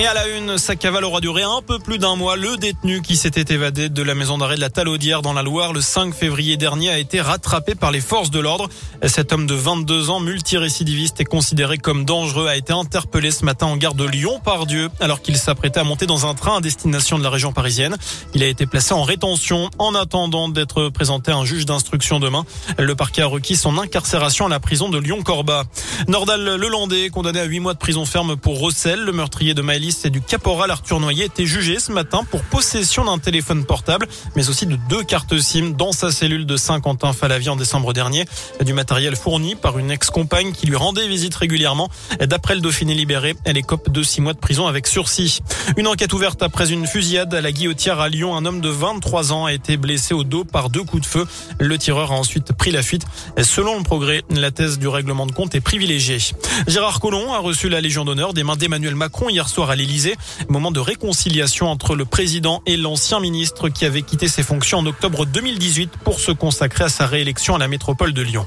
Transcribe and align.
Et 0.00 0.06
à 0.06 0.14
la 0.14 0.28
une, 0.28 0.56
sa 0.56 0.76
cavale 0.76 1.04
aura 1.04 1.20
duré 1.20 1.42
un 1.42 1.60
peu 1.60 1.78
plus 1.78 1.98
d'un 1.98 2.16
mois. 2.16 2.34
Le 2.34 2.56
détenu 2.56 3.02
qui 3.02 3.16
s'était 3.16 3.52
évadé 3.52 3.90
de 3.90 4.02
la 4.02 4.14
maison 4.14 4.38
d'arrêt 4.38 4.56
de 4.56 4.60
la 4.62 4.70
Talaudière 4.70 5.20
dans 5.20 5.34
la 5.34 5.42
Loire 5.42 5.74
le 5.74 5.82
5 5.82 6.14
février 6.14 6.56
dernier 6.56 6.88
a 6.88 6.98
été 6.98 7.20
rattrapé 7.20 7.74
par 7.74 7.90
les 7.90 8.00
forces 8.00 8.30
de 8.30 8.40
l'ordre. 8.40 8.70
Cet 9.04 9.34
homme 9.34 9.46
de 9.46 9.52
22 9.52 10.08
ans, 10.08 10.20
multirécidiviste 10.20 11.20
et 11.20 11.26
considéré 11.26 11.76
comme 11.76 12.06
dangereux, 12.06 12.46
a 12.46 12.56
été 12.56 12.72
interpellé 12.72 13.30
ce 13.30 13.44
matin 13.44 13.66
en 13.66 13.76
gare 13.76 13.92
de 13.92 14.06
Lyon 14.06 14.40
par 14.42 14.64
Dieu 14.64 14.88
alors 15.00 15.20
qu'il 15.20 15.36
s'apprêtait 15.36 15.80
à 15.80 15.84
monter 15.84 16.06
dans 16.06 16.24
un 16.24 16.32
train 16.32 16.56
à 16.56 16.60
destination 16.62 17.18
de 17.18 17.22
la 17.22 17.28
région 17.28 17.52
parisienne. 17.52 17.98
Il 18.32 18.42
a 18.42 18.46
été 18.46 18.64
placé 18.64 18.94
en 18.94 19.02
rétention 19.02 19.68
en 19.76 19.94
attendant 19.94 20.48
d'être 20.48 20.88
présenté 20.88 21.30
à 21.30 21.36
un 21.36 21.44
juge 21.44 21.66
d'instruction 21.66 22.20
demain. 22.20 22.46
Le 22.78 22.94
parquet 22.94 23.20
a 23.20 23.26
requis 23.26 23.56
son 23.56 23.76
incarcération 23.76 24.46
à 24.46 24.48
la 24.48 24.60
prison 24.60 24.88
de 24.88 24.96
Lyon-Corba. 24.96 25.64
Nordal 26.08 26.42
Lelandais, 26.42 27.10
condamné 27.10 27.40
à 27.40 27.44
8 27.44 27.60
mois 27.60 27.74
de 27.74 27.78
prison 27.78 28.06
ferme 28.06 28.36
pour 28.36 28.60
Rossel, 28.60 29.00
le 29.00 29.12
meurtrier 29.12 29.52
de 29.52 29.60
Maëlys 29.60 29.89
et 30.04 30.10
du 30.10 30.20
caporal 30.20 30.70
Arthur 30.70 31.00
Noyer 31.00 31.24
était 31.24 31.46
jugé 31.46 31.80
ce 31.80 31.90
matin 31.90 32.22
pour 32.30 32.42
possession 32.42 33.04
d'un 33.04 33.18
téléphone 33.18 33.64
portable, 33.64 34.06
mais 34.36 34.48
aussi 34.48 34.64
de 34.66 34.76
deux 34.88 35.02
cartes 35.02 35.36
SIM 35.38 35.70
dans 35.70 35.90
sa 35.90 36.12
cellule 36.12 36.46
de 36.46 36.56
Saint-Quentin-Falavie 36.56 37.48
en 37.48 37.56
décembre 37.56 37.92
dernier. 37.92 38.24
Du 38.64 38.72
matériel 38.72 39.16
fourni 39.16 39.56
par 39.56 39.78
une 39.78 39.90
ex-compagne 39.90 40.52
qui 40.52 40.66
lui 40.66 40.76
rendait 40.76 41.08
visite 41.08 41.34
régulièrement. 41.34 41.90
D'après 42.20 42.54
le 42.54 42.60
Dauphiné 42.60 42.94
libéré, 42.94 43.34
elle 43.44 43.56
écope 43.56 43.90
de 43.90 44.02
six 44.02 44.20
mois 44.20 44.32
de 44.32 44.38
prison 44.38 44.66
avec 44.66 44.86
sursis. 44.86 45.40
Une 45.76 45.88
enquête 45.88 46.12
ouverte 46.12 46.42
après 46.42 46.70
une 46.70 46.86
fusillade 46.86 47.34
à 47.34 47.40
la 47.40 47.50
Guillotière 47.50 47.98
à 47.98 48.08
Lyon. 48.08 48.36
Un 48.36 48.46
homme 48.46 48.60
de 48.60 48.68
23 48.68 49.32
ans 49.32 49.46
a 49.46 49.52
été 49.52 49.76
blessé 49.76 50.14
au 50.14 50.22
dos 50.22 50.44
par 50.44 50.70
deux 50.70 50.84
coups 50.84 51.02
de 51.02 51.06
feu. 51.06 51.26
Le 51.58 51.76
tireur 51.78 52.12
a 52.12 52.14
ensuite 52.14 52.52
pris 52.52 52.70
la 52.70 52.82
fuite. 52.82 53.04
Selon 53.42 53.76
le 53.76 53.82
progrès, 53.82 54.22
la 54.30 54.50
thèse 54.52 54.78
du 54.78 54.88
règlement 54.88 55.26
de 55.26 55.32
compte 55.32 55.54
est 55.54 55.60
privilégiée. 55.60 56.18
Gérard 56.66 57.00
Collomb 57.00 57.32
a 57.32 57.38
reçu 57.38 57.68
la 57.68 57.80
Légion 57.80 58.04
d'honneur 58.04 58.34
des 58.34 58.44
mains 58.44 58.56
d'Emmanuel 58.56 58.94
Macron 58.94 59.28
hier 59.28 59.48
soir 59.48 59.69
à 59.70 59.76
l'Élysée. 59.76 60.16
Moment 60.48 60.70
de 60.70 60.80
réconciliation 60.80 61.68
entre 61.68 61.94
le 61.94 62.04
président 62.04 62.62
et 62.66 62.76
l'ancien 62.76 63.20
ministre 63.20 63.68
qui 63.68 63.84
avait 63.84 64.02
quitté 64.02 64.28
ses 64.28 64.42
fonctions 64.42 64.78
en 64.78 64.86
octobre 64.86 65.26
2018 65.26 65.92
pour 66.04 66.20
se 66.20 66.32
consacrer 66.32 66.84
à 66.84 66.88
sa 66.88 67.06
réélection 67.06 67.54
à 67.54 67.58
la 67.58 67.68
métropole 67.68 68.12
de 68.12 68.22
Lyon. 68.22 68.46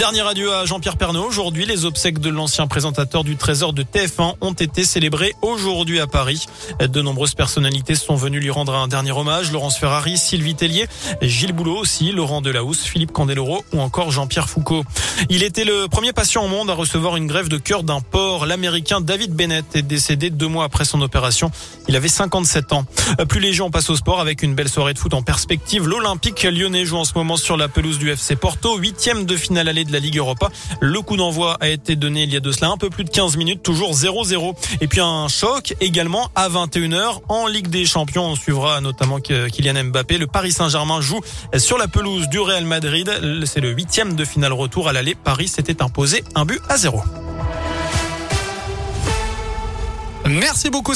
Dernier 0.00 0.26
adieu 0.26 0.50
à 0.54 0.64
Jean-Pierre 0.64 0.96
Pernaud. 0.96 1.26
Aujourd'hui, 1.26 1.66
les 1.66 1.84
obsèques 1.84 2.20
de 2.20 2.30
l'ancien 2.30 2.66
présentateur 2.66 3.22
du 3.22 3.36
Trésor 3.36 3.74
de 3.74 3.82
TF1 3.82 4.36
ont 4.40 4.54
été 4.54 4.82
célébrées 4.82 5.34
aujourd'hui 5.42 6.00
à 6.00 6.06
Paris. 6.06 6.46
De 6.80 7.02
nombreuses 7.02 7.34
personnalités 7.34 7.94
sont 7.94 8.14
venues 8.14 8.40
lui 8.40 8.48
rendre 8.48 8.74
un 8.74 8.88
dernier 8.88 9.12
hommage. 9.12 9.52
Laurence 9.52 9.76
Ferrari, 9.76 10.16
Sylvie 10.16 10.54
Tellier, 10.54 10.86
Gilles 11.20 11.52
Boulot 11.52 11.76
aussi, 11.76 12.12
Laurent 12.12 12.40
Delahousse, 12.40 12.82
Philippe 12.82 13.12
Candeloro 13.12 13.62
ou 13.74 13.80
encore 13.82 14.10
Jean-Pierre 14.10 14.48
Foucault. 14.48 14.84
Il 15.28 15.42
était 15.42 15.64
le 15.64 15.86
premier 15.86 16.14
patient 16.14 16.46
au 16.46 16.48
monde 16.48 16.70
à 16.70 16.74
recevoir 16.74 17.16
une 17.18 17.26
grève 17.26 17.50
de 17.50 17.58
cœur 17.58 17.82
d'un 17.82 18.00
porc. 18.00 18.46
L'américain 18.46 19.02
David 19.02 19.34
Bennett 19.34 19.66
est 19.76 19.82
décédé 19.82 20.30
deux 20.30 20.48
mois 20.48 20.64
après 20.64 20.86
son 20.86 21.02
opération. 21.02 21.50
Il 21.88 21.96
avait 21.96 22.08
57 22.08 22.72
ans. 22.72 22.86
Plus 23.28 23.40
léger, 23.40 23.60
on 23.60 23.70
passe 23.70 23.90
au 23.90 23.96
sport 23.96 24.20
avec 24.20 24.42
une 24.42 24.54
belle 24.54 24.70
soirée 24.70 24.94
de 24.94 24.98
foot 24.98 25.12
en 25.12 25.20
perspective. 25.20 25.86
L'Olympique 25.86 26.42
lyonnais 26.44 26.86
joue 26.86 26.96
en 26.96 27.04
ce 27.04 27.12
moment 27.14 27.36
sur 27.36 27.58
la 27.58 27.68
pelouse 27.68 27.98
du 27.98 28.10
FC 28.10 28.34
Porto, 28.34 28.78
huitième 28.78 29.26
de 29.26 29.36
finale 29.36 29.68
aller 29.68 29.84
de 29.90 29.94
la 29.94 30.00
Ligue 30.00 30.16
Europa. 30.16 30.48
Le 30.80 31.00
coup 31.02 31.16
d'envoi 31.16 31.56
a 31.60 31.68
été 31.68 31.96
donné 31.96 32.22
il 32.22 32.32
y 32.32 32.36
a 32.36 32.40
de 32.40 32.52
cela 32.52 32.68
un 32.70 32.76
peu 32.76 32.90
plus 32.90 33.04
de 33.04 33.10
15 33.10 33.36
minutes, 33.36 33.62
toujours 33.62 33.92
0-0. 33.92 34.54
Et 34.80 34.86
puis 34.86 35.00
un 35.00 35.28
choc 35.28 35.74
également 35.80 36.30
à 36.34 36.48
21h 36.48 37.20
en 37.28 37.46
Ligue 37.46 37.68
des 37.68 37.84
Champions. 37.84 38.26
On 38.26 38.36
suivra 38.36 38.80
notamment 38.80 39.20
Kylian 39.20 39.84
Mbappé. 39.84 40.18
Le 40.18 40.26
Paris 40.26 40.52
Saint-Germain 40.52 41.00
joue 41.00 41.20
sur 41.58 41.78
la 41.78 41.88
pelouse 41.88 42.28
du 42.28 42.38
Real 42.38 42.64
Madrid. 42.64 43.10
C'est 43.44 43.60
le 43.60 43.70
huitième 43.70 44.14
de 44.14 44.24
finale 44.24 44.52
retour 44.52 44.88
à 44.88 44.92
l'aller. 44.92 45.14
Paris 45.14 45.48
s'était 45.48 45.82
imposé 45.82 46.24
un 46.34 46.44
but 46.44 46.60
à 46.68 46.76
zéro. 46.76 47.02
Merci 50.26 50.70
beaucoup. 50.70 50.94